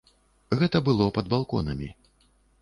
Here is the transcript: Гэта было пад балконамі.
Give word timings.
Гэта 0.61 0.81
было 0.87 1.07
пад 1.19 1.29
балконамі. 1.35 1.93